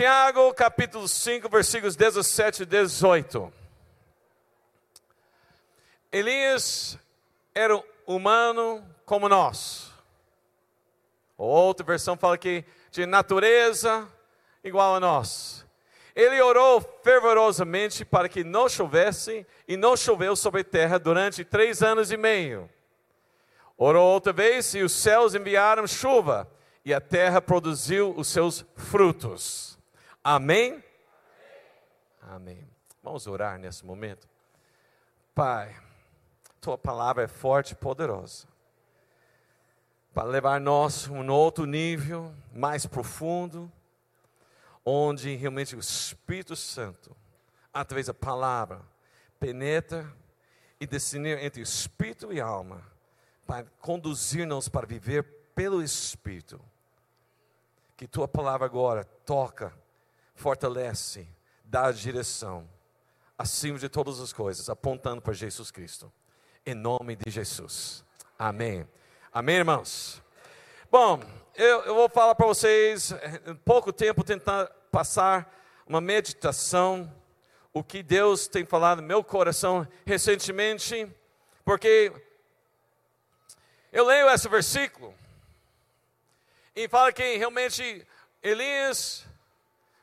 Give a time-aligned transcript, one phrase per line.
[0.00, 3.52] Tiago, capítulo 5, versículos 17 e 18.
[6.10, 6.98] Elias
[7.54, 9.92] era humano como nós.
[11.36, 14.08] Outra versão fala que de natureza
[14.64, 15.66] igual a nós.
[16.16, 21.82] Ele orou fervorosamente para que não chovesse, e não choveu sobre a terra durante três
[21.82, 22.70] anos e meio.
[23.76, 26.50] Orou outra vez, e os céus enviaram chuva,
[26.86, 29.78] e a terra produziu os seus frutos.
[30.22, 30.82] Amém?
[32.20, 32.68] Amém.
[33.02, 34.28] Vamos orar nesse momento.
[35.34, 35.74] Pai,
[36.60, 38.46] tua palavra é forte e poderosa
[40.12, 43.70] para levar nós a um outro nível mais profundo
[44.84, 47.16] onde realmente o Espírito Santo,
[47.72, 48.82] através da palavra,
[49.38, 50.10] penetra
[50.80, 52.82] e discernir entre espírito e alma,
[53.46, 55.22] para conduzir-nos para viver
[55.54, 56.60] pelo Espírito.
[57.96, 59.72] Que tua palavra agora toca,
[60.34, 61.28] fortalece,
[61.64, 62.68] dá direção,
[63.36, 66.12] acima de todas as coisas, apontando para Jesus Cristo.
[66.64, 68.04] Em nome de Jesus.
[68.38, 68.86] Amém.
[69.32, 70.22] Amém, irmãos?
[70.90, 71.20] Bom,
[71.54, 73.12] eu, eu vou falar para vocês,
[73.46, 75.54] em pouco tempo, tentar passar
[75.86, 77.12] uma meditação,
[77.72, 81.10] o que Deus tem falado no meu coração recentemente,
[81.64, 82.12] porque
[83.92, 85.14] eu leio esse versículo
[86.74, 88.06] e fala que realmente
[88.42, 89.26] Elias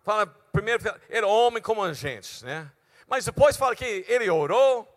[0.08, 2.72] fala primeiro era homem como a gente, né?
[3.10, 4.88] Mas depois fala que ele orou,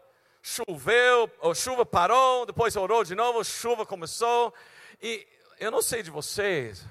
[0.41, 4.55] choveu, a chuva parou, depois orou de novo, chuva começou.
[5.03, 5.27] E
[5.59, 6.85] eu não sei de vocês,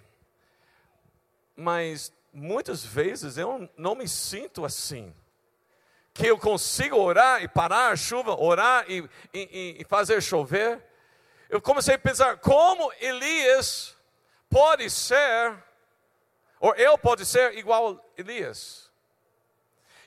[1.55, 5.15] mas muitas vezes eu não me sinto assim.
[6.13, 10.83] Que eu consigo orar e parar a chuva, orar e, e, e fazer chover.
[11.49, 13.95] Eu comecei a pensar como Elias
[14.49, 15.57] pode ser,
[16.59, 18.89] ou eu pode ser igual Elias.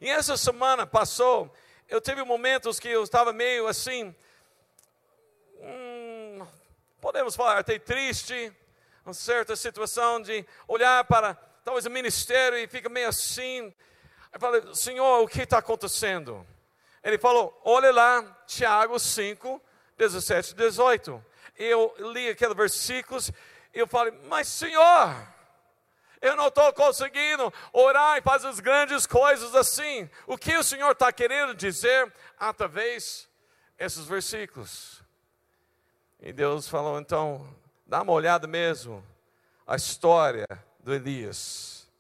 [0.01, 1.53] E essa semana passou,
[1.89, 4.15] eu tive momentos que eu estava meio assim,
[5.61, 6.47] hum,
[7.01, 8.53] podemos falar até triste,
[9.05, 13.73] uma certa situação de olhar para talvez o ministério e fica meio assim.
[14.33, 16.47] Eu falei, Senhor, o que está acontecendo?
[17.03, 19.61] Ele falou, olha lá, Tiago 5,
[19.99, 21.25] 17 e 18.
[21.57, 23.31] Eu li aqueles versículos
[23.75, 25.15] e eu falei, mas Senhor,
[26.23, 30.09] eu não estou conseguindo orar e fazer as grandes coisas assim.
[30.27, 33.29] O que o Senhor está querendo dizer através
[33.77, 35.03] desses versículos?
[36.21, 37.45] E Deus falou, então,
[37.85, 39.05] dá uma olhada mesmo,
[39.67, 40.47] a história
[40.79, 41.91] do Elias,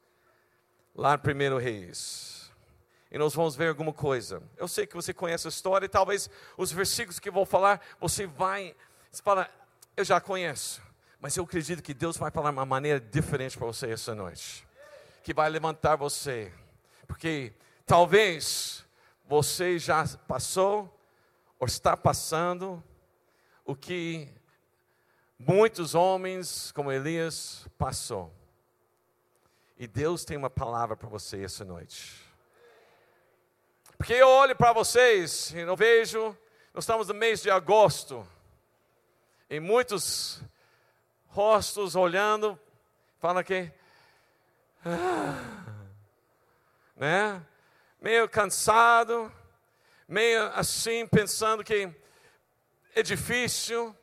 [0.94, 2.52] lá no primeiro Reis.
[3.10, 4.40] E nós vamos ver alguma coisa.
[4.56, 7.80] Eu sei que você conhece a história, e talvez os versículos que eu vou falar,
[7.98, 8.74] você vai,
[9.10, 9.50] você fala,
[9.96, 10.80] eu já conheço.
[11.22, 14.66] Mas eu acredito que Deus vai falar de uma maneira diferente para você essa noite.
[15.22, 16.52] Que vai levantar você.
[17.06, 17.52] Porque
[17.86, 18.84] talvez
[19.24, 20.92] você já passou,
[21.60, 22.82] ou está passando,
[23.64, 24.28] o que
[25.38, 28.34] muitos homens como Elias passou.
[29.78, 32.20] E Deus tem uma palavra para você essa noite.
[33.96, 36.36] Porque eu olho para vocês e não vejo,
[36.74, 38.26] nós estamos no mês de agosto,
[39.48, 40.42] e muitos
[41.32, 42.60] rostos olhando,
[43.18, 43.72] falam que,
[44.84, 45.64] ah,
[46.94, 47.42] né?
[48.00, 49.32] Meio cansado,
[50.06, 51.90] meio assim, pensando que
[52.94, 53.96] é difícil,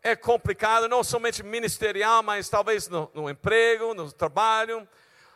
[0.00, 4.88] é complicado, não somente ministerial, mas talvez no, no emprego, no trabalho,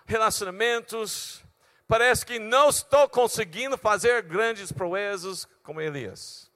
[0.06, 1.42] relacionamentos,
[1.88, 6.48] parece que não estou conseguindo fazer grandes proezas como Elias.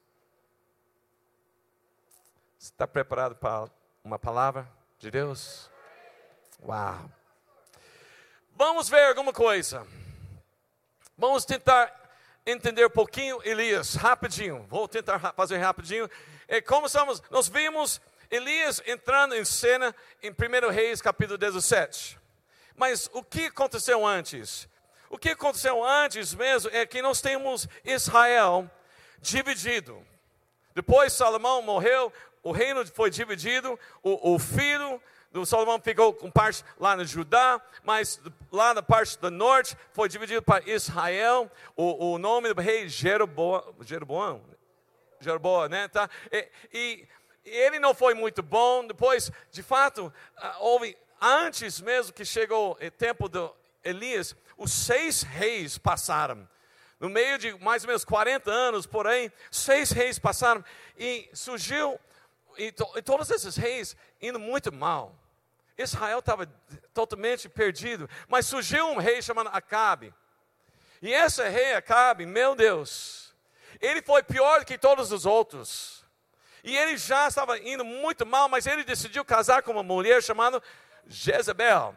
[2.60, 3.68] Está preparado para
[4.04, 4.70] uma palavra
[5.04, 5.70] de Deus?
[6.66, 7.10] Uau!
[8.56, 9.86] Vamos ver alguma coisa.
[11.18, 11.92] Vamos tentar
[12.46, 14.64] entender um pouquinho Elias, rapidinho.
[14.66, 16.08] Vou tentar fazer rapidinho.
[16.48, 18.00] É como estamos, nós vimos
[18.30, 22.18] Elias entrando em cena em 1 Reis capítulo 17.
[22.74, 24.66] Mas o que aconteceu antes?
[25.10, 28.70] O que aconteceu antes mesmo é que nós temos Israel
[29.20, 30.02] dividido.
[30.74, 32.10] Depois Salomão morreu,
[32.44, 35.02] o reino foi dividido, o, o filho
[35.32, 38.20] do Salomão ficou com parte lá no Judá, mas
[38.52, 41.50] lá na parte do norte foi dividido para Israel.
[41.74, 44.44] O, o nome do rei Jeroboão, Jeroboão,
[45.18, 45.88] Jeroboão, né?
[45.88, 46.08] Tá?
[46.30, 47.08] E, e,
[47.44, 48.86] ele não foi muito bom.
[48.86, 53.50] Depois, de fato, ah, houve antes mesmo que chegou o tempo de
[53.82, 56.48] Elias, os seis reis passaram.
[57.00, 60.64] No meio de mais ou menos 40 anos, porém, seis reis passaram
[60.96, 61.98] e surgiu,
[62.58, 65.18] e, to, e todos esses reis indo muito mal.
[65.76, 66.46] Israel estava
[66.92, 68.08] totalmente perdido.
[68.28, 70.14] Mas surgiu um rei chamado Acabe.
[71.02, 73.34] E esse rei Acabe, meu Deus,
[73.80, 76.04] ele foi pior do que todos os outros.
[76.62, 80.62] E ele já estava indo muito mal, mas ele decidiu casar com uma mulher chamada
[81.06, 81.94] Jezebel.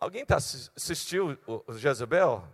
[0.00, 2.44] Alguém tá, assistiu o Jezebel?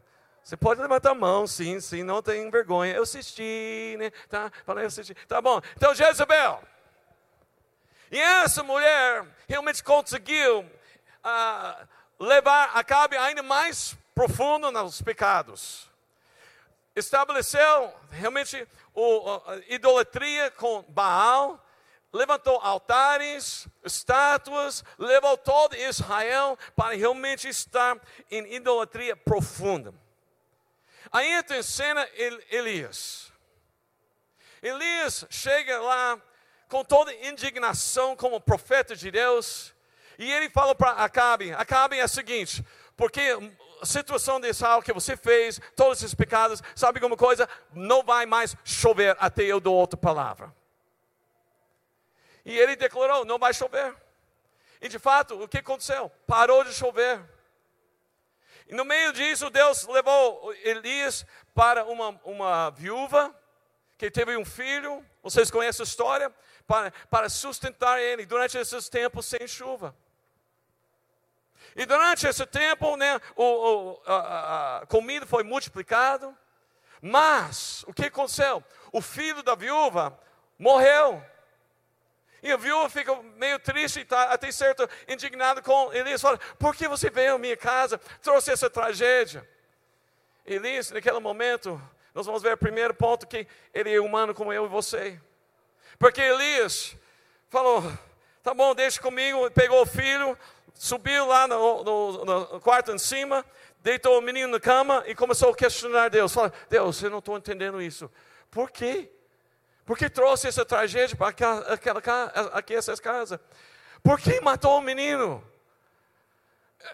[0.45, 2.95] Você pode levantar a mão, sim, sim, não tem vergonha.
[2.95, 4.11] Eu assisti, né?
[4.29, 5.15] Tá, falei, eu assisti.
[5.27, 5.59] Tá bom.
[5.75, 6.63] Então, Jezebel.
[8.13, 11.89] E essa mulher realmente conseguiu uh,
[12.21, 15.89] levar a cabo ainda mais profundo nos pecados.
[16.95, 21.59] Estabeleceu realmente o, a idolatria com Baal,
[22.13, 27.99] levantou altares, estátuas, levou todo Israel para realmente estar
[28.31, 30.04] em idolatria profunda.
[31.15, 32.05] Aí entra em cena
[32.51, 33.33] Elias.
[34.61, 36.21] Elias chega lá
[36.69, 39.73] com toda indignação como profeta de Deus,
[40.19, 42.67] e ele fala para Acabe, Acabe é o seguinte,
[42.97, 43.23] porque
[43.81, 47.49] a situação de Israel que você fez, todos esses pecados, sabe alguma coisa?
[47.73, 50.53] Não vai mais chover até eu dou outra palavra.
[52.45, 53.95] E ele declarou, não vai chover.
[54.81, 56.11] E de fato, o que aconteceu?
[56.27, 57.34] Parou de chover.
[58.69, 63.35] E no meio disso, Deus levou Elias para uma, uma viúva
[63.99, 65.05] que teve um filho.
[65.23, 66.35] Vocês conhecem a história?
[66.67, 69.95] para, para sustentar ele durante esses tempos sem chuva.
[71.77, 76.33] E durante esse tempo, né, o, o, a, a comida foi multiplicada,
[77.01, 78.63] mas o que aconteceu?
[78.93, 80.19] O filho da viúva
[80.59, 81.23] morreu.
[82.45, 86.21] E a viúva fica meio triste tá, até certo indignado com Elias.
[86.21, 89.49] Fala, por que você veio à minha casa, trouxe essa tragédia?
[90.45, 91.81] Elias, naquele momento,
[92.13, 95.19] nós vamos ver o primeiro ponto que ele é humano como eu e você.
[95.99, 96.95] Porque Elias
[97.49, 97.83] falou:
[98.43, 99.51] tá bom, deixa comigo.
[99.53, 100.37] Pegou o filho,
[100.75, 103.43] subiu lá no, no, no quarto em cima,
[103.81, 106.35] deitou o menino na cama e começou a questionar Deus.
[106.35, 108.11] Fala: Deus, eu não estou entendendo isso.
[108.51, 109.11] Por quê?
[109.85, 113.39] Por que trouxe essa tragédia para aquela, aqui essas casas?
[114.03, 115.45] Por que matou o menino?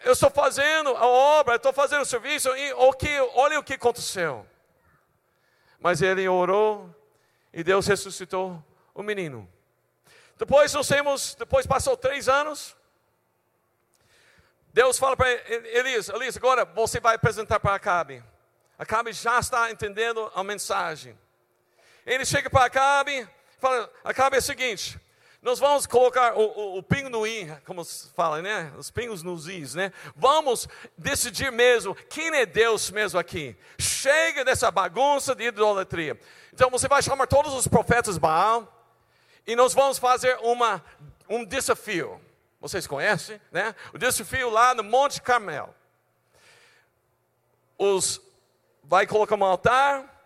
[0.04, 3.74] Eu estou fazendo a obra, estou fazendo o serviço, e o que, olha o que
[3.74, 4.46] aconteceu.
[5.78, 6.94] Mas ele orou
[7.52, 8.62] e Deus ressuscitou
[8.94, 9.48] o menino.
[10.36, 12.76] Depois nós temos, depois passou três anos.
[14.72, 18.22] Deus fala para Elias, Elias, agora você vai apresentar para Acabe.
[18.78, 21.18] Acabe já está entendendo a mensagem.
[22.06, 24.98] Ele chega para Acabe, fala, Acabe é o seguinte,
[25.42, 28.72] nós vamos colocar o, o, o, pingo no i, como se fala, né?
[28.76, 29.90] Os pingos nos is, né?
[30.14, 30.68] Vamos
[30.98, 33.56] decidir mesmo quem é Deus mesmo aqui.
[33.78, 36.20] Chega dessa bagunça de idolatria.
[36.52, 38.70] Então você vai chamar todos os profetas Baal,
[39.46, 40.84] e nós vamos fazer uma,
[41.26, 42.20] um desafio.
[42.60, 43.74] Vocês conhecem, né?
[43.94, 45.74] O desafio lá no Monte Carmel.
[47.78, 48.20] Os
[48.84, 50.19] vai colocar um altar,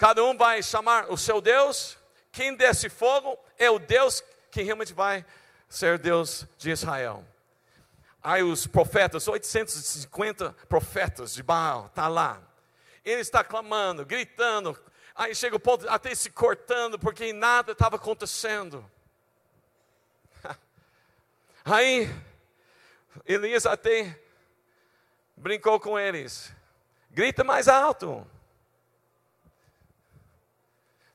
[0.00, 1.98] cada um vai chamar o seu Deus.
[2.32, 5.24] Quem desce fogo é o Deus que realmente vai
[5.68, 7.22] ser Deus de Israel.
[8.22, 12.40] Aí os profetas, 850 profetas de Baal, tá lá.
[13.04, 14.74] Ele está clamando, gritando,
[15.14, 18.90] Aí chega o ponto até se cortando, porque nada estava acontecendo.
[21.62, 22.08] Aí,
[23.26, 24.18] Elias até
[25.36, 26.50] brincou com eles:
[27.10, 28.26] grita mais alto.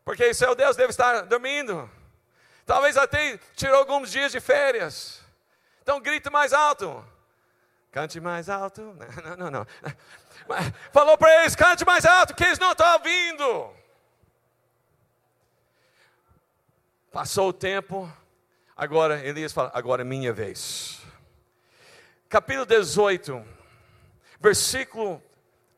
[0.06, 1.90] Porque seu Deus deve estar dormindo.
[2.64, 5.20] Talvez até tirou alguns dias de férias.
[5.82, 7.04] Então grita mais alto.
[7.92, 8.82] Cante mais alto.
[9.24, 9.68] Não, não, não.
[10.92, 13.74] Falou para eles: cante mais alto, que eles não estão ouvindo.
[17.10, 18.12] Passou o tempo,
[18.76, 21.02] agora Elias fala: agora é minha vez.
[22.28, 23.46] Capítulo 18,
[24.42, 25.24] versículo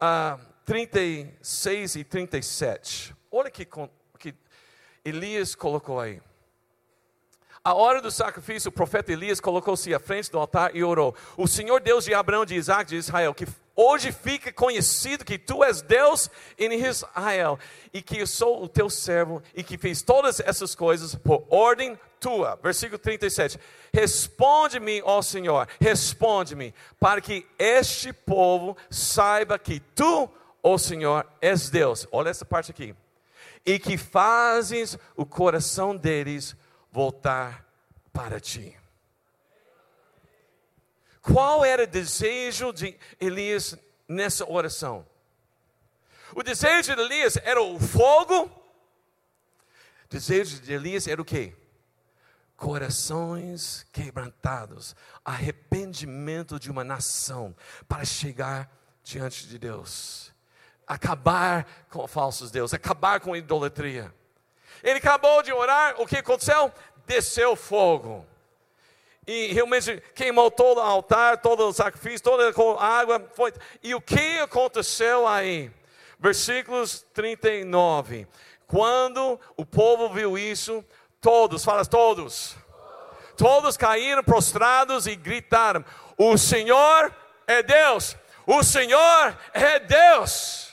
[0.02, 3.16] ah, 36 e 37.
[3.32, 3.64] Olha que
[5.08, 6.22] Elias colocou aí.
[7.64, 11.48] A hora do sacrifício, o profeta Elias colocou-se à frente do altar e orou: O
[11.48, 13.48] Senhor Deus de Abraão, de Isaac, de Israel, que
[13.80, 17.60] Hoje fica conhecido que tu és Deus em Israel
[17.94, 21.96] e que eu sou o teu servo e que fiz todas essas coisas por ordem
[22.20, 22.56] tua.
[22.56, 23.60] Versículo 37.
[23.94, 30.28] Responde-me, ó Senhor, responde-me, para que este povo saiba que tu,
[30.64, 32.08] ó Senhor, és Deus.
[32.12, 32.96] Olha essa parte aqui.
[33.68, 36.56] E que fazes o coração deles
[36.92, 37.68] voltar
[38.12, 38.76] para ti.
[41.22, 45.06] Qual era o desejo de Elias nessa oração?
[46.34, 48.46] O desejo de Elias era o fogo.
[48.46, 51.54] O desejo de Elias era o quê?
[52.58, 57.56] corações quebrantados, arrependimento de uma nação
[57.88, 58.70] para chegar
[59.04, 60.34] diante de Deus,
[60.88, 64.14] acabar com falsos deuses, acabar com a idolatria.
[64.82, 66.72] Ele acabou de orar, o que aconteceu?
[67.06, 68.26] Desceu fogo.
[69.26, 73.28] E realmente queimou todo o altar, todo o sacrifício, toda a água.
[73.34, 73.54] Foi.
[73.84, 75.70] E o que aconteceu aí?
[76.18, 78.26] Versículos 39.
[78.66, 80.84] Quando o povo viu isso,
[81.20, 82.56] todos, fala todos,
[83.36, 85.84] todos caíram prostrados e gritaram:
[86.18, 87.14] O Senhor
[87.46, 88.16] é Deus,
[88.46, 90.67] o Senhor é Deus.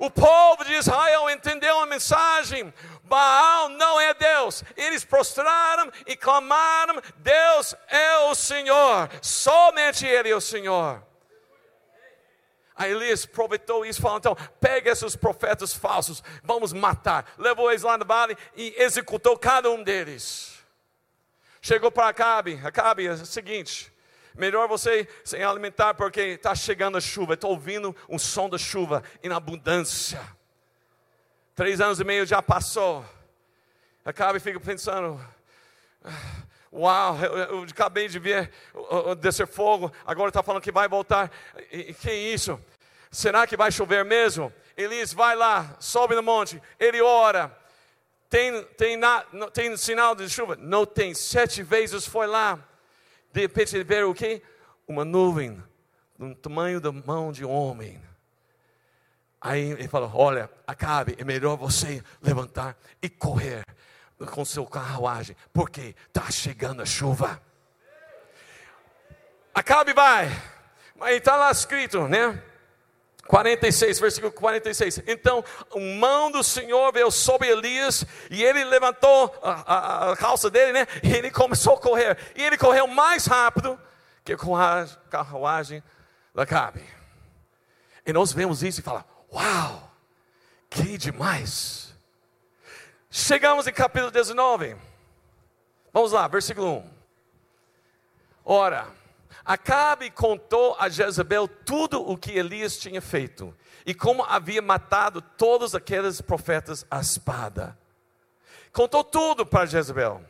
[0.00, 2.72] O povo de Israel entendeu a mensagem.
[3.04, 4.64] Baal não é Deus.
[4.74, 9.10] Eles prostraram e clamaram: Deus é o Senhor.
[9.20, 11.06] Somente Ele é o Senhor.
[12.74, 17.34] Aí Elias aproveitou isso e falou: então, pega esses profetas falsos, vamos matar.
[17.36, 20.64] Levou eles lá no vale e executou cada um deles.
[21.60, 23.89] Chegou para Acabe: Acabe, é o seguinte,
[24.34, 27.34] Melhor você se alimentar porque está chegando a chuva.
[27.34, 30.20] Estou ouvindo um som da chuva em abundância.
[31.54, 33.04] Três anos e meio já passou.
[34.04, 35.20] Acaba e fica pensando.
[36.72, 38.50] Uau, eu, eu, acabei de ver
[39.18, 41.30] descer fogo, agora está falando que vai voltar.
[41.70, 42.60] E, que isso?
[43.10, 44.52] Será que vai chover mesmo?
[44.76, 47.56] Elias vai lá, sobe no monte, ele ora.
[48.28, 50.54] Tem, tem, na, tem sinal de chuva?
[50.56, 51.12] Não tem.
[51.12, 52.58] Sete vezes foi lá.
[53.32, 54.42] De repente ele vê o quê?
[54.86, 55.62] Uma nuvem
[56.18, 58.00] do tamanho da mão de um homem.
[59.40, 63.64] Aí ele falou: Olha, acabe, é melhor você levantar e correr
[64.26, 67.40] com seu carruagem, porque está chegando a chuva.
[69.54, 70.28] Acabe vai,
[70.94, 72.42] mas está lá escrito, né?
[73.30, 75.04] 46, versículo 46.
[75.06, 80.50] Então, a mão do Senhor veio sobre Elias e ele levantou a, a, a, calça
[80.50, 80.86] dele, né?
[81.00, 82.18] E ele começou a correr.
[82.34, 83.78] E ele correu mais rápido
[84.24, 85.80] que a carruagem
[86.34, 86.82] da Cabe.
[88.04, 89.92] E nós vemos isso e falamos: Uau,
[90.68, 91.94] que demais!
[93.12, 94.76] Chegamos em capítulo 19.
[95.92, 96.90] Vamos lá, versículo 1.
[98.44, 98.88] Ora,
[99.44, 103.56] Acabe contou a Jezebel tudo o que Elias tinha feito
[103.86, 107.78] e como havia matado todos aqueles profetas à espada.
[108.72, 110.22] Contou tudo para Jezebel.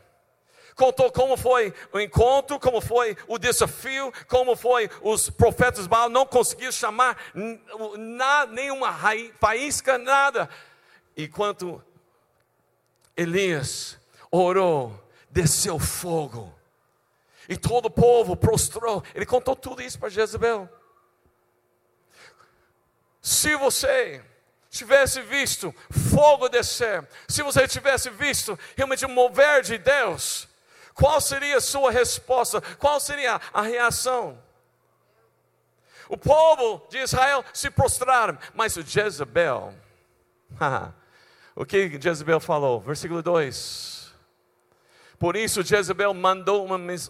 [0.76, 6.24] Contou como foi o encontro, como foi o desafio, como foi os profetas Baal não
[6.24, 7.18] conseguiram chamar
[7.98, 8.96] nada, nenhuma
[9.38, 10.48] faísca, nada.
[11.16, 11.84] E quando
[13.16, 13.98] Elias
[14.30, 14.98] orou,
[15.30, 16.54] desceu fogo
[17.50, 19.02] e todo o povo prostrou.
[19.12, 20.68] Ele contou tudo isso para Jezebel.
[23.20, 24.24] Se você
[24.70, 30.48] tivesse visto fogo descer, se você tivesse visto realmente o mover de Deus,
[30.94, 32.60] qual seria a sua resposta?
[32.78, 34.40] Qual seria a reação?
[36.08, 39.74] O povo de Israel se prostraram, mas o Jezebel,
[41.56, 42.80] o que Jezebel falou?
[42.80, 43.99] Versículo 2:
[45.20, 46.66] por isso Jezebel mandou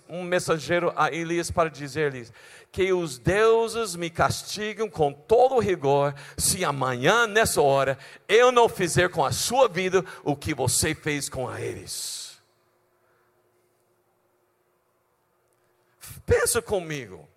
[0.08, 2.32] um mensageiro a Elias para dizer-lhes:
[2.72, 7.96] Que os deuses me castigam com todo rigor, se amanhã, nessa hora,
[8.28, 12.42] eu não fizer com a sua vida o que você fez com eles.
[16.26, 17.28] Pensa comigo.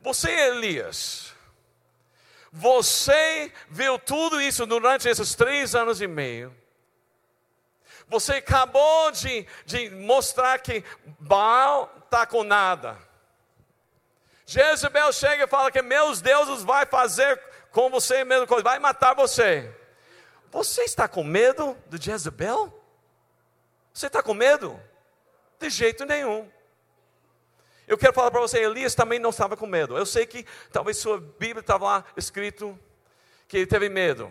[0.00, 1.32] Você, Elias,
[2.50, 6.52] você viu tudo isso durante esses três anos e meio
[8.12, 10.84] você acabou de, de mostrar que
[11.18, 12.96] Baal está com nada.
[14.46, 17.40] Jezebel chega e fala que meus deuses vai fazer
[17.70, 19.74] com você a mesma coisa, vai matar você.
[20.50, 22.72] Você está com medo de Jezebel?
[23.94, 24.78] Você está com medo?
[25.58, 26.50] De jeito nenhum.
[27.88, 29.96] Eu quero falar para você, Elias também não estava com medo.
[29.96, 32.78] Eu sei que talvez sua Bíblia estava lá escrito
[33.48, 34.30] que ele teve medo.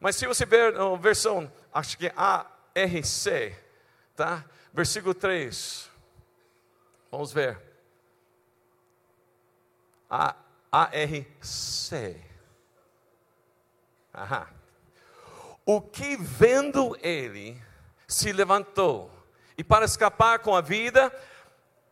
[0.00, 2.46] Mas se você ver a versão, acho que a
[2.84, 3.56] RC,
[4.14, 4.44] tá?
[4.72, 5.90] Versículo 3.
[7.10, 7.60] Vamos ver.
[10.08, 10.36] A
[10.70, 12.16] ARC.
[14.14, 14.46] Aham.
[15.64, 17.60] O que vendo ele
[18.06, 19.10] se levantou
[19.56, 21.12] e para escapar com a vida,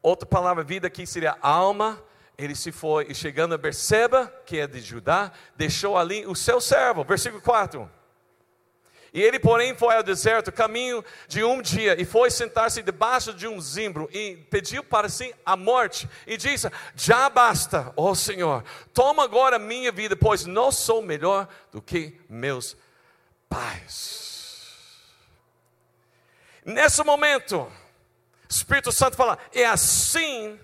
[0.00, 2.02] outra palavra vida aqui seria alma,
[2.38, 6.60] ele se foi e chegando a Berseba, que é de Judá, deixou ali o seu
[6.60, 7.90] servo, versículo 4.
[9.16, 13.48] E ele, porém, foi ao deserto, caminho de um dia, e foi sentar-se debaixo de
[13.48, 19.24] um zimbro, e pediu para si a morte, e disse: Já basta, ó Senhor, toma
[19.24, 22.76] agora minha vida, pois não sou melhor do que meus
[23.48, 24.76] pais.
[26.62, 27.72] Nesse momento, o
[28.50, 30.60] Espírito Santo fala: é assim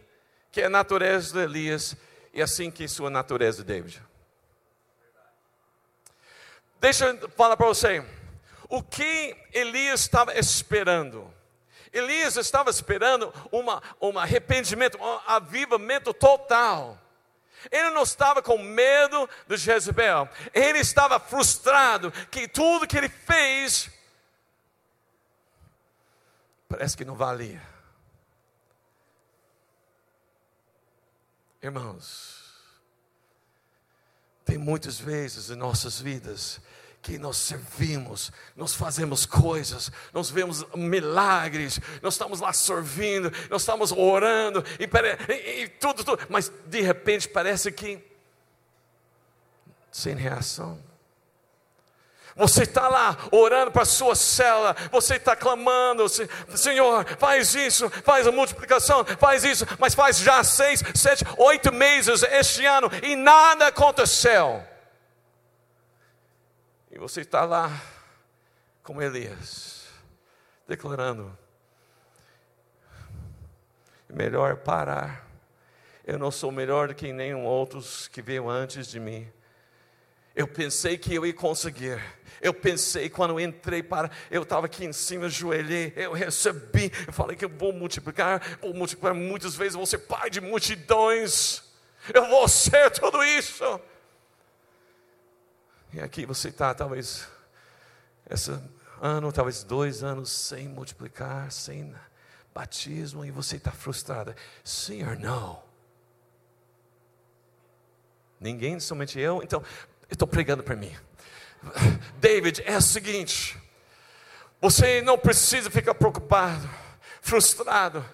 [0.50, 1.96] que é a natureza de Elias
[2.34, 4.02] e é assim que é sua natureza de David.
[6.78, 8.04] Deixa eu falar para você.
[8.72, 11.30] O que Elias estava esperando?
[11.92, 16.98] Elias estava esperando uma, um arrependimento, um avivamento total.
[17.70, 20.26] Ele não estava com medo de Jezebel.
[20.54, 23.90] Ele estava frustrado que tudo que ele fez
[26.66, 27.60] parece que não valia.
[31.62, 32.42] Irmãos,
[34.46, 36.58] tem muitas vezes em nossas vidas
[37.02, 43.90] que nós servimos, nós fazemos coisas, nós vemos milagres, nós estamos lá servindo, nós estamos
[43.90, 44.84] orando e,
[45.32, 48.00] e, e tudo, tudo, mas de repente parece que
[49.90, 50.80] sem reação.
[52.36, 58.26] Você está lá orando para a sua cela, você está clamando, Senhor, faz isso, faz
[58.26, 63.66] a multiplicação, faz isso, mas faz já seis, sete, oito meses este ano e nada
[63.66, 64.71] aconteceu.
[66.94, 67.82] E você está lá
[68.82, 69.86] como Elias,
[70.68, 71.36] declarando:
[74.10, 75.26] melhor parar.
[76.04, 79.26] Eu não sou melhor do que nenhum outros que veio antes de mim.
[80.36, 81.98] Eu pensei que eu ia conseguir.
[82.42, 87.12] Eu pensei quando eu entrei para, eu estava aqui em cima, joelhei, eu recebi, eu
[87.12, 91.62] falei que eu vou multiplicar, vou multiplicar muitas vezes, vou ser pai de multidões.
[92.12, 93.80] Eu vou ser tudo isso.
[95.92, 97.28] E aqui você está, talvez,
[98.30, 98.50] esse
[99.00, 101.94] ano, talvez dois anos sem multiplicar, sem
[102.54, 104.34] batismo, e você está frustrada.
[104.90, 105.62] Ou não?
[108.40, 109.42] Ninguém, somente eu.
[109.42, 109.62] Então,
[110.08, 110.94] eu estou pregando para mim.
[112.18, 113.60] David, é o seguinte:
[114.60, 116.68] você não precisa ficar preocupado,
[117.20, 118.04] frustrado,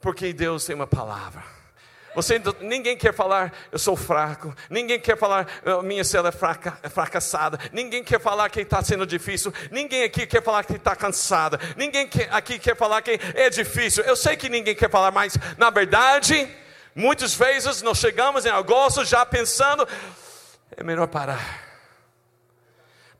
[0.00, 1.59] porque Deus tem uma palavra.
[2.22, 4.54] Você, ninguém quer falar, eu sou fraco.
[4.68, 5.46] Ninguém quer falar,
[5.82, 7.58] minha cela é, fraca, é fracassada.
[7.72, 9.52] Ninguém quer falar que está sendo difícil.
[9.70, 11.58] Ninguém aqui quer falar que está cansada.
[11.78, 14.04] Ninguém aqui quer falar que é difícil.
[14.04, 16.46] Eu sei que ninguém quer falar, mas na verdade,
[16.94, 19.88] muitas vezes nós chegamos em agosto já pensando,
[20.76, 21.70] é melhor parar.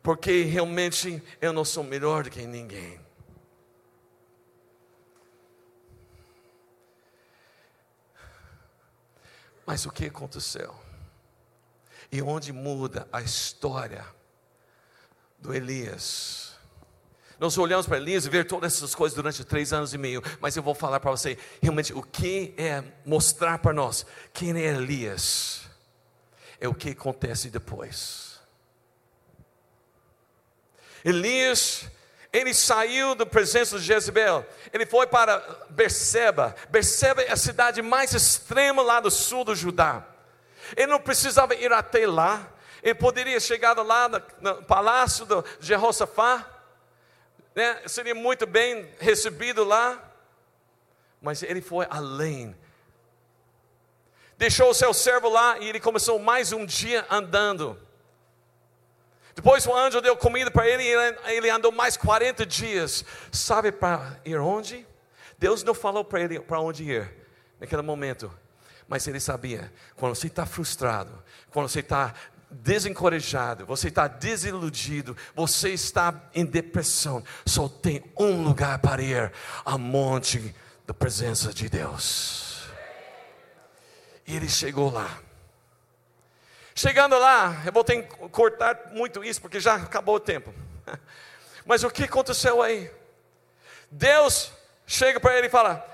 [0.02, 3.00] Porque realmente eu não sou melhor do que ninguém.
[9.70, 10.74] Mas o que aconteceu?
[12.10, 14.04] E onde muda a história
[15.38, 16.56] do Elias?
[17.38, 20.56] Nós olhamos para Elias e ver todas essas coisas durante três anos e meio, mas
[20.56, 25.60] eu vou falar para você realmente o que é mostrar para nós quem é Elias,
[26.58, 28.40] é o que acontece depois.
[31.04, 31.88] Elias
[32.32, 35.38] ele saiu da presença de Jezebel, ele foi para
[35.68, 36.54] Berseba.
[36.68, 40.06] Berseba é a cidade mais extrema lá do sul do Judá.
[40.76, 42.48] Ele não precisava ir até lá,
[42.82, 44.08] ele poderia chegar lá
[44.40, 46.46] no, palácio de Jehoshaphat,
[47.54, 47.82] né?
[47.86, 50.00] seria muito bem recebido lá,
[51.20, 52.56] mas ele foi além.
[54.38, 57.76] Deixou o seu servo lá e ele começou mais um dia andando.
[59.34, 63.04] Depois o anjo deu comida para ele e ele andou mais 40 dias.
[63.30, 64.86] Sabe para ir onde?
[65.38, 67.10] Deus não falou para ele para onde ir
[67.58, 68.30] naquele momento.
[68.86, 72.12] Mas ele sabia, quando você está frustrado, quando você está
[72.50, 79.32] desencorajado, você está desiludido, você está em depressão, só tem um lugar para ir:
[79.64, 80.54] a monte
[80.86, 82.64] da presença de Deus.
[84.26, 85.18] E ele chegou lá.
[86.80, 90.50] Chegando lá, eu vou ter que cortar muito isso, porque já acabou o tempo.
[91.66, 92.90] Mas o que aconteceu aí?
[93.90, 94.50] Deus
[94.86, 95.86] chega para ele e fala: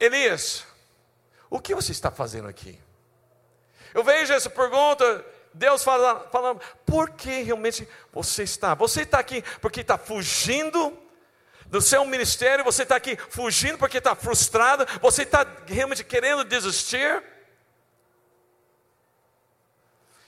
[0.00, 0.66] Elias,
[1.48, 2.76] o que você está fazendo aqui?
[3.94, 8.74] Eu vejo essa pergunta, Deus fala, falando, por que realmente você está?
[8.74, 10.98] Você está aqui porque está fugindo
[11.66, 17.22] do seu ministério, você está aqui fugindo porque está frustrado, você está realmente querendo desistir?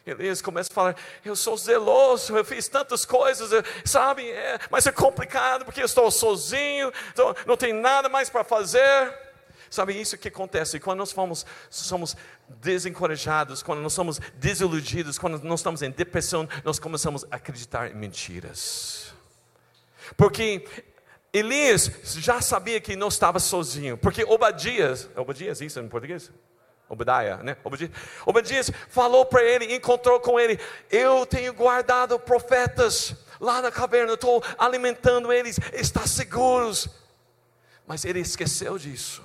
[0.07, 3.51] Elias começa a falar: Eu sou zeloso, eu fiz tantas coisas,
[3.85, 4.29] sabe?
[4.31, 9.25] É, mas é complicado porque eu estou sozinho, então não tem nada mais para fazer.
[9.71, 12.17] Sabe isso que acontece quando nós fomos, somos
[12.49, 17.95] desencorajados, quando nós somos desiludidos, quando nós estamos em depressão, nós começamos a acreditar em
[17.95, 19.13] mentiras.
[20.17, 20.65] Porque
[21.33, 26.31] Elias já sabia que não estava sozinho, porque Obadias, Obadias, isso em português?
[26.89, 27.57] Obadiah, né?
[28.27, 34.43] Obadias, falou para ele, encontrou com ele: Eu tenho guardado profetas lá na caverna, estou
[34.59, 36.89] alimentando eles, está seguros.
[37.87, 39.23] Mas ele esqueceu disso.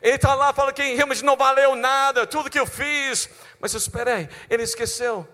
[0.00, 3.28] Ele está lá falando que realmente não valeu nada, tudo que eu fiz.
[3.58, 5.26] Mas espera aí, ele esqueceu.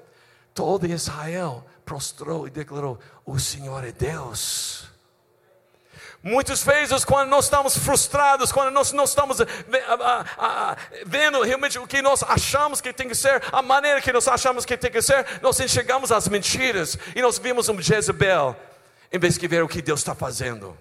[0.54, 4.93] Todo Israel prostrou e declarou: O Senhor é Deus.
[6.26, 9.46] Muitas vezes, quando nós estamos frustrados, quando nós não estamos eh,
[11.04, 14.64] vendo realmente o que nós achamos que tem que ser, a maneira que nós achamos
[14.64, 18.56] que tem que ser, nós enxergamos as mentiras e nós vimos um Jezebel,
[19.12, 20.74] em vez de ver o que Deus está fazendo.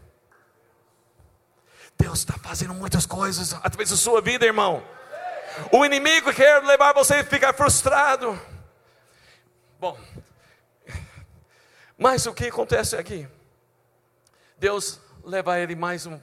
[1.98, 4.82] Deus está fazendo muitas coisas através da sua vida, irmão.
[5.74, 8.40] O inimigo quer levar você a ficar frustrado.
[9.78, 10.00] Bom,
[12.00, 13.28] mas o que acontece aqui?
[14.58, 16.20] Deus leva ele mais, um,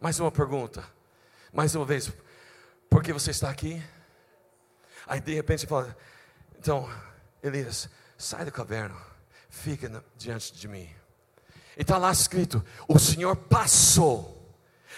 [0.00, 0.84] mais uma pergunta,
[1.52, 2.10] mais uma vez:
[2.88, 3.82] por que você está aqui?
[5.06, 5.96] Aí de repente fala:
[6.58, 6.88] então,
[7.42, 8.96] Elias, sai da caverna,
[9.48, 10.88] fica diante de mim.
[11.76, 14.54] E está lá escrito: o Senhor passou,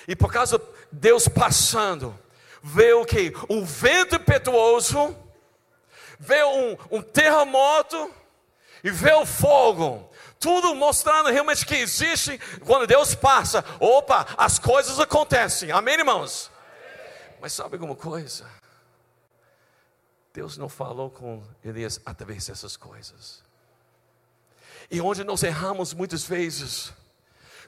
[0.06, 2.18] e por causa de Deus passando,
[2.62, 3.32] veio o que?
[3.48, 5.16] Um vento impetuoso,
[6.18, 8.12] veio um, um terremoto,
[8.84, 10.10] e veio fogo,
[10.42, 16.50] tudo mostrando realmente que existe, quando Deus passa, opa, as coisas acontecem, amém, irmãos?
[17.40, 18.44] Mas sabe alguma coisa?
[20.34, 23.42] Deus não falou com Elias através dessas coisas,
[24.90, 26.92] e onde nós erramos muitas vezes,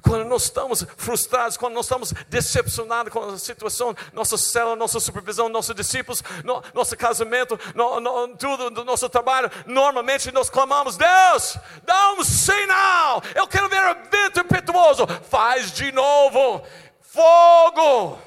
[0.04, 5.48] quando nós estamos frustrados, quando nós estamos decepcionados com a situação, nossa célula, nossa supervisão,
[5.48, 11.56] nossos discípulos, no, nosso casamento, no, no, tudo do nosso trabalho, normalmente nós clamamos: Deus,
[11.84, 16.62] dá um sinal, eu quero ver o vento impetuoso, faz de novo,
[17.00, 18.18] fogo.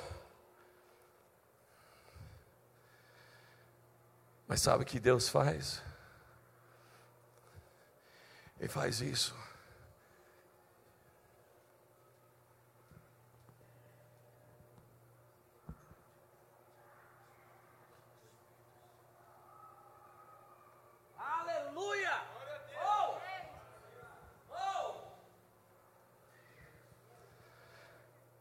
[4.48, 5.82] Mas sabe o que Deus faz?
[8.60, 9.37] Ele faz isso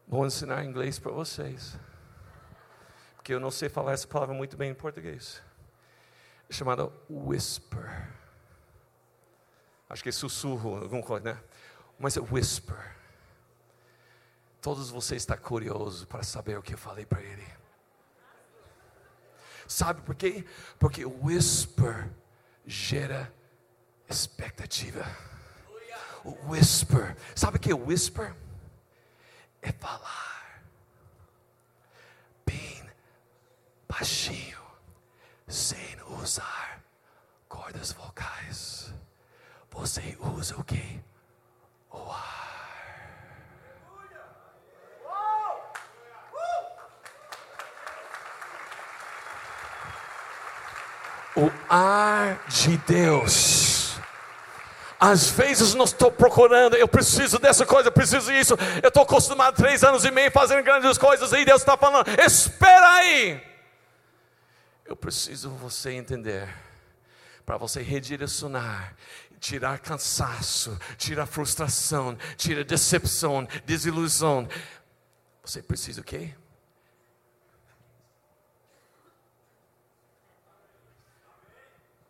[0.07, 1.77] Vou ensinar inglês para vocês.
[3.17, 5.41] Porque eu não sei falar essa palavra muito bem em português.
[6.49, 8.07] É chamada whisper.
[9.89, 11.43] Acho que é sussurro, alguma coisa, né?
[11.99, 12.95] Mas é whisper.
[14.61, 17.45] Todos vocês estão curiosos para saber o que eu falei para ele.
[19.67, 20.45] Sabe por quê?
[20.79, 22.09] Porque o whisper
[22.65, 23.33] gera
[24.09, 25.05] expectativa.
[26.23, 27.17] O whisper.
[27.35, 28.33] Sabe o que é whisper?
[29.67, 30.61] É falar
[32.45, 32.89] bem
[33.87, 34.61] baixinho,
[35.47, 36.81] sem usar
[37.49, 38.93] cordas vocais.
[39.71, 41.01] Você usa o que?
[41.91, 42.47] O ar.
[51.35, 53.66] O ar de Deus
[54.99, 58.55] às vezes nós estou procurando, eu preciso dessa coisa, eu preciso disso.
[58.81, 62.95] Eu estou acostumado três anos e meio fazendo grandes coisas e Deus está falando: espera
[62.95, 63.41] aí.
[64.85, 66.47] Eu preciso você entender,
[67.45, 68.95] para você redirecionar,
[69.39, 74.47] tirar cansaço, tirar frustração, tirar decepção, desilusão.
[75.43, 76.33] Você precisa o quê?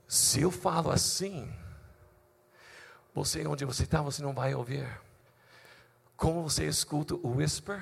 [0.08, 1.54] Se eu falo assim,
[3.18, 4.88] você, onde você está, você não vai ouvir.
[6.16, 7.82] Como você escuta o whisper?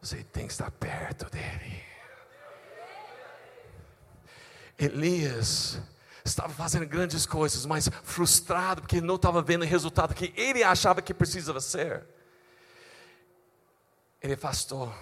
[0.00, 1.84] Você tem que estar perto dele.
[4.76, 5.80] Elias
[6.24, 11.00] estava fazendo grandes coisas, mas frustrado porque não estava vendo o resultado que ele achava
[11.00, 12.04] que precisava ser.
[14.20, 14.92] Ele afastou.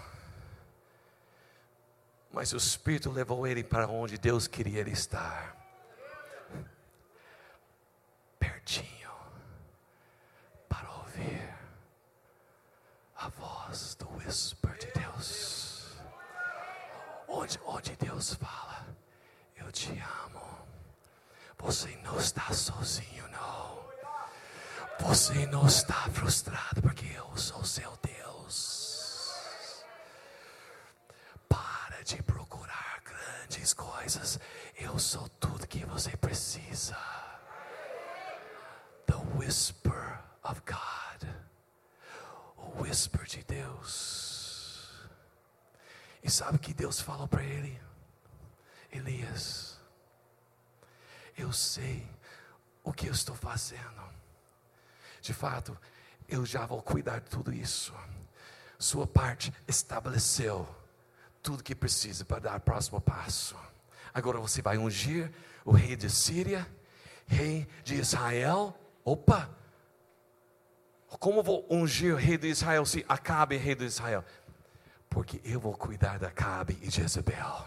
[2.31, 5.60] Mas o Espírito levou ele para onde Deus queria ele estar.
[8.41, 9.13] Pertinho
[10.69, 11.55] para ouvir
[13.17, 15.99] a voz do whisper de Deus.
[17.29, 18.87] Onde, onde Deus fala,
[19.57, 19.91] eu te
[20.25, 20.41] amo.
[21.59, 23.79] Você não está sozinho, não.
[25.07, 29.85] Você não está frustrado porque eu sou seu Deus.
[31.49, 34.41] Para de procurar grandes coisas.
[34.77, 36.97] Eu sou tudo que você precisa
[39.41, 41.29] whisper of God,
[42.59, 45.09] o whisper de Deus.
[46.23, 47.81] E sabe que Deus falou para ele?
[48.93, 49.79] Elias,
[51.39, 52.07] eu sei
[52.85, 54.03] o que eu estou fazendo?
[55.23, 55.77] De fato,
[56.29, 57.95] eu já vou cuidar de tudo isso.
[58.79, 60.69] Sua parte estabeleceu
[61.43, 63.57] tudo que precisa para dar o próximo passo.
[64.13, 65.33] Agora você vai ungir
[65.65, 66.67] o rei de Síria,
[67.27, 68.77] rei de Israel.
[69.05, 69.51] Opa!
[71.19, 74.25] Como vou ungir o rei de Israel se Acabe é rei de Israel?
[75.09, 77.67] Porque eu vou cuidar de Acabe e Jezebel.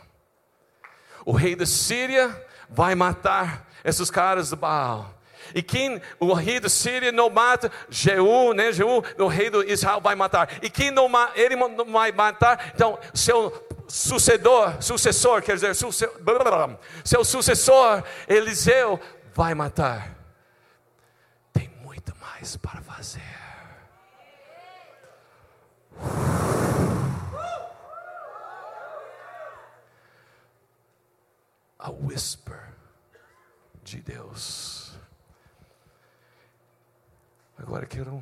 [1.25, 5.13] O rei da Síria vai matar esses caras do Baal.
[5.53, 8.71] E quem o rei da Síria não mata, Jeú, né?
[8.71, 10.49] Jeú, o rei do Israel vai matar.
[10.61, 13.51] E quem não ele não vai matar, então seu
[13.87, 16.09] sucedor, sucessor, quer dizer, suce,
[17.03, 18.99] seu sucessor, Eliseu,
[19.33, 20.22] vai matar.
[22.43, 23.21] Mais para fazer.
[31.79, 32.73] A whisper
[33.81, 34.91] de Deus.
[37.57, 38.21] Agora quero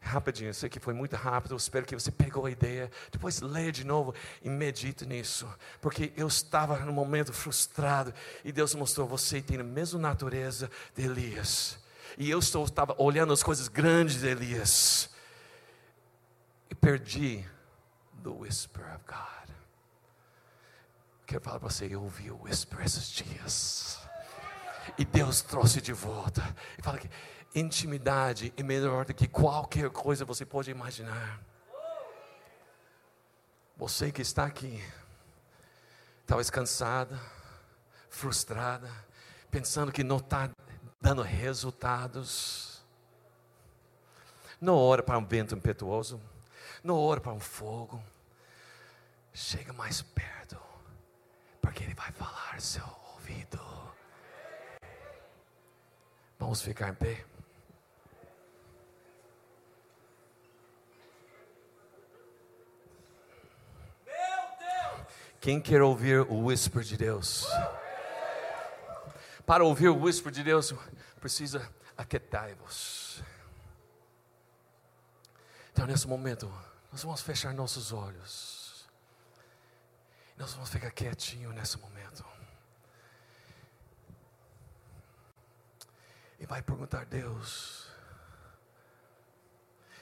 [0.00, 2.88] rapidinho, eu sei que foi muito rápido, eu espero que você pegou a ideia.
[3.10, 5.52] Depois leia de novo e medite nisso.
[5.80, 11.02] Porque eu estava num momento frustrado e Deus mostrou: você tem a mesma natureza de
[11.06, 11.84] Elias.
[12.18, 15.10] E eu estou, estava olhando as coisas grandes de Elias.
[16.70, 17.44] E perdi
[18.22, 19.54] the whisper of God.
[21.26, 23.98] Quero falar para você, eu ouvi o whisper esses dias.
[24.96, 26.42] E Deus trouxe de volta.
[26.78, 27.10] E fala que
[27.54, 31.40] intimidade é melhor do que qualquer coisa você pode imaginar.
[33.76, 34.82] Você que está aqui,
[36.26, 37.20] talvez cansada,
[38.08, 38.90] frustrada,
[39.50, 40.48] pensando que não está
[41.00, 42.82] dando resultados.
[44.60, 46.20] Não ora para um vento impetuoso,
[46.82, 48.02] não ora para um fogo.
[49.32, 50.58] Chega mais perto,
[51.60, 53.60] porque Ele vai falar seu ouvido.
[56.38, 57.24] Vamos ficar em pé.
[65.40, 67.46] Quem quer ouvir o whisper de Deus?
[69.46, 70.74] Para ouvir o whisper de Deus,
[71.20, 73.22] precisa aquietar-vos.
[75.72, 76.52] Então, nesse momento,
[76.90, 78.88] nós vamos fechar nossos olhos.
[80.36, 82.24] Nós vamos ficar quietinho nesse momento.
[86.38, 87.88] E vai perguntar, Deus,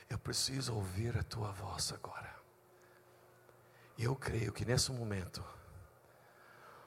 [0.08, 2.34] eu preciso ouvir a tua voz agora.
[3.96, 5.44] E eu creio que nesse momento,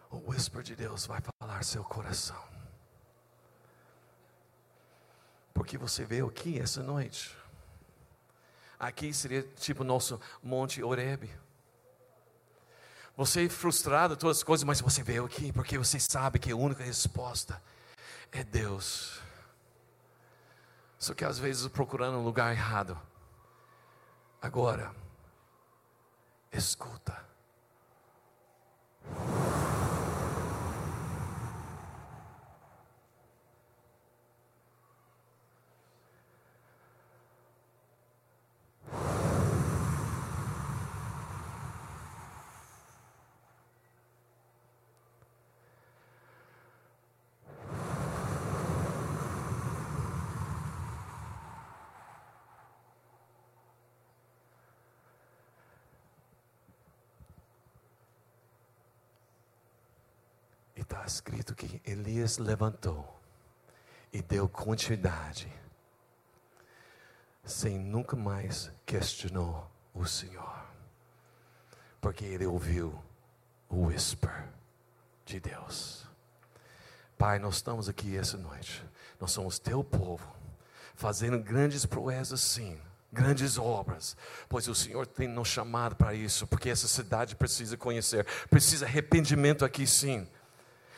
[0.09, 2.41] o whisper de Deus vai falar seu coração.
[5.53, 7.35] Porque você veio aqui essa noite.
[8.79, 11.29] Aqui seria tipo nosso Monte Oreb.
[13.15, 16.55] Você é frustrado, todas as coisas, mas você veio aqui porque você sabe que a
[16.55, 17.61] única resposta
[18.31, 19.19] é Deus.
[20.99, 22.99] Só que às vezes procurando um lugar errado.
[24.39, 24.93] Agora,
[26.51, 27.27] escuta.
[60.87, 63.17] está escrito que Elias levantou
[64.11, 65.51] e deu continuidade,
[67.43, 70.65] sem nunca mais questionou o Senhor,
[72.01, 72.97] porque ele ouviu
[73.69, 74.49] o whisper
[75.25, 76.05] de Deus.
[77.17, 78.83] Pai, nós estamos aqui essa noite,
[79.19, 80.35] nós somos teu povo,
[80.93, 82.79] fazendo grandes proezas sim,
[83.11, 84.15] grandes obras,
[84.49, 89.63] pois o Senhor tem nos chamado para isso, porque essa cidade precisa conhecer, precisa arrependimento
[89.63, 90.27] aqui sim.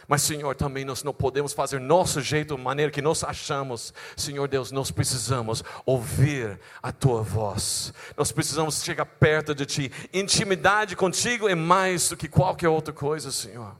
[0.09, 3.93] Mas, Senhor, também nós não podemos fazer nosso jeito, maneira que nós achamos.
[4.17, 7.93] Senhor Deus, nós precisamos ouvir a tua voz.
[8.17, 9.91] Nós precisamos chegar perto de ti.
[10.11, 13.77] Intimidade contigo é mais do que qualquer outra coisa, Senhor.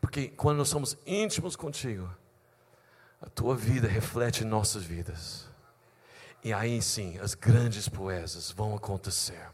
[0.00, 2.10] Porque quando nós somos íntimos contigo,
[3.20, 5.46] a tua vida reflete nossas vidas.
[6.42, 9.46] E aí sim, as grandes poesas vão acontecer.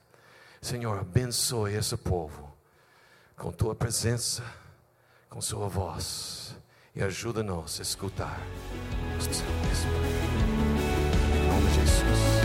[0.62, 2.56] Senhor, abençoe esse povo
[3.36, 4.44] com tua presença
[5.36, 6.56] com sua voz
[6.94, 8.40] e ajuda-nos a escutar
[9.18, 9.44] o seu
[11.34, 12.35] Em nome de Jesus.